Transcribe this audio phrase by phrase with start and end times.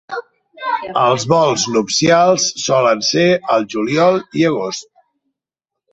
[1.01, 4.91] Els vols nupcials solen ser al juliol i agost.